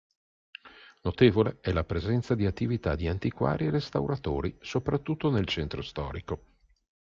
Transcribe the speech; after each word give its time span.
Notevole 1.03 1.59
è 1.61 1.71
la 1.71 1.83
presenza 1.83 2.33
di 2.33 2.47
attività 2.47 2.95
di 2.95 3.07
antiquari 3.07 3.67
e 3.67 3.69
restauratori 3.69 4.57
soprattutto 4.59 5.29
nel 5.29 5.45
centro 5.45 5.83
storico. 5.83 6.43